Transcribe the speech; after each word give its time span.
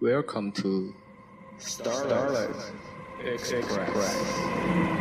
Welcome 0.00 0.50
to 0.52 0.92
Starlight, 1.58 2.50
Express. 3.24 4.16
Oh, 4.26 4.93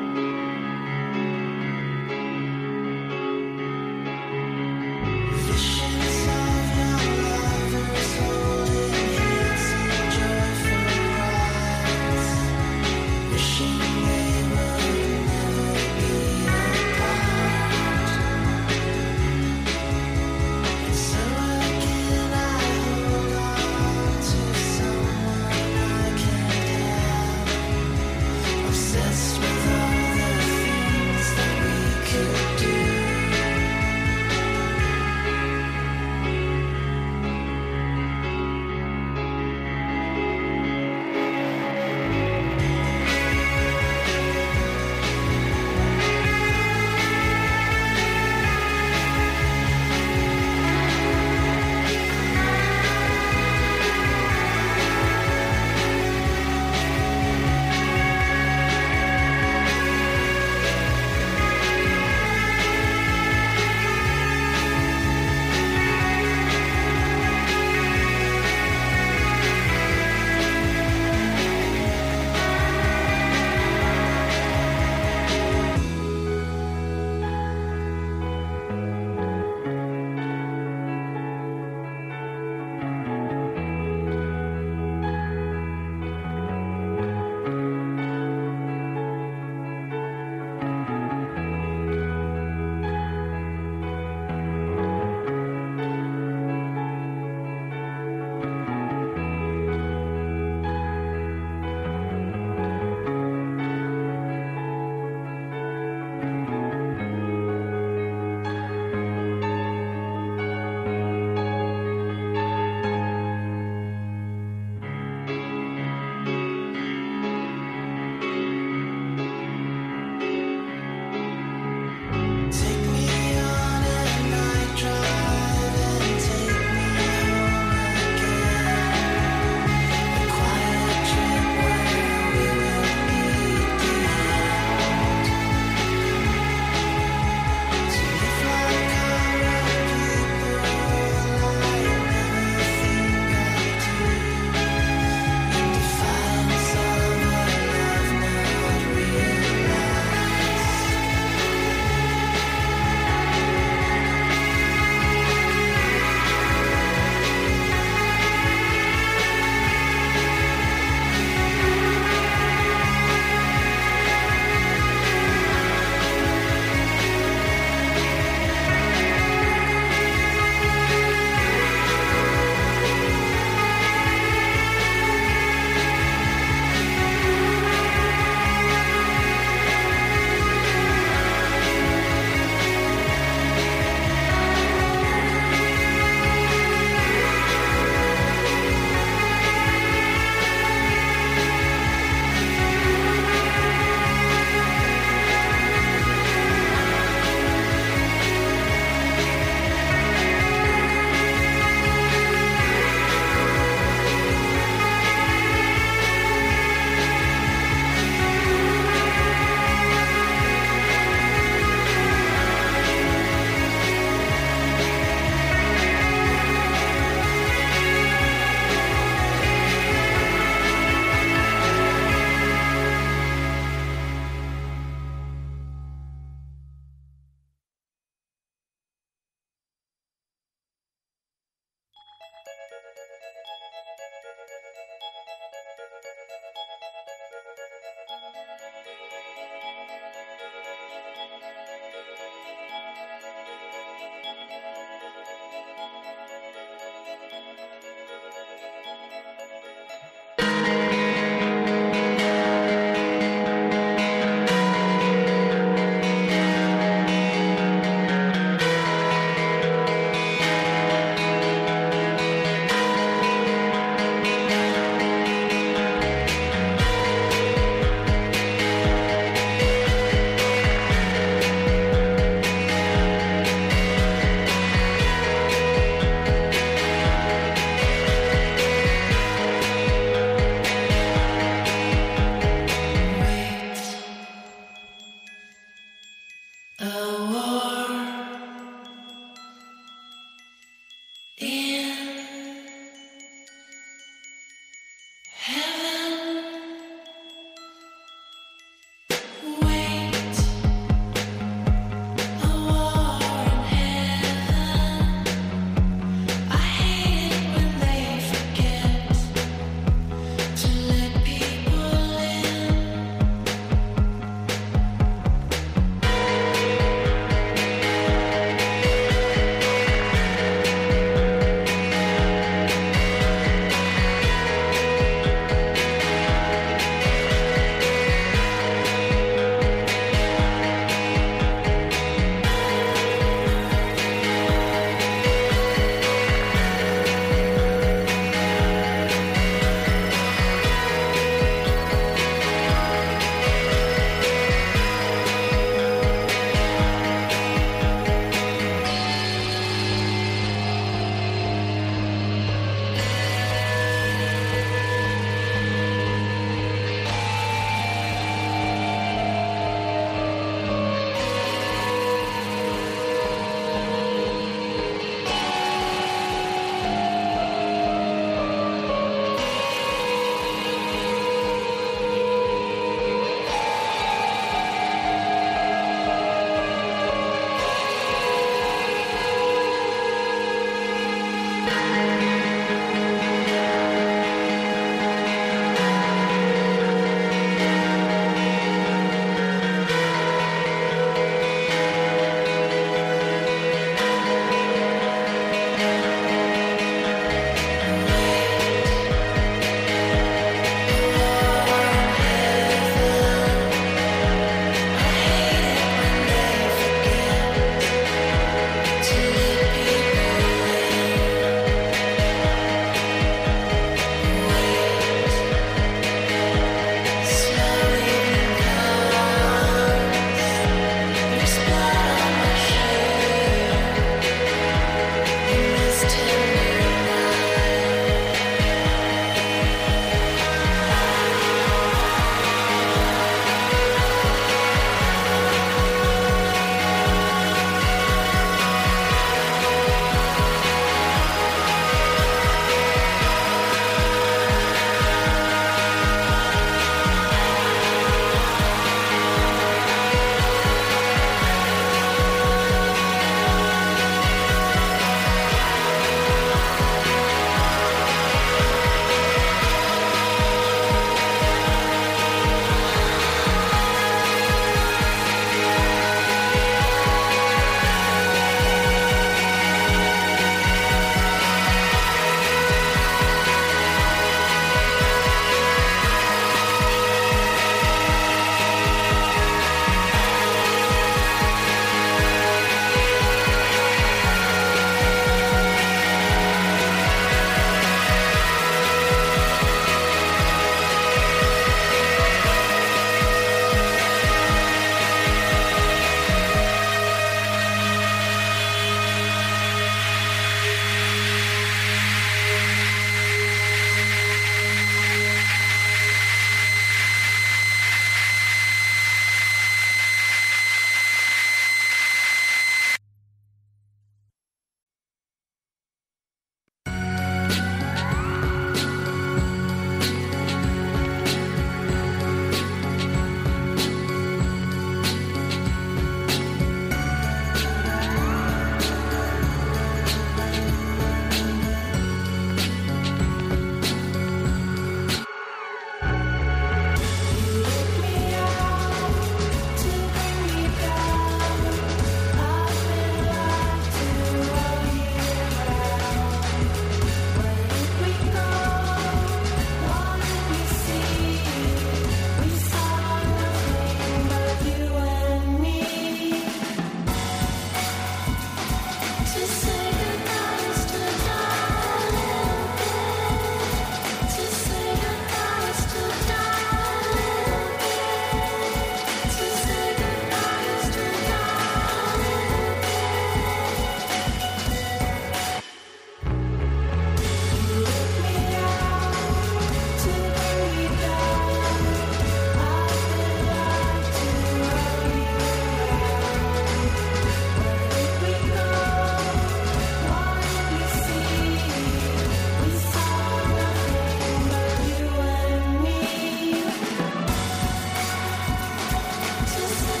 Thank 599.61 599.95
you. 599.95 600.00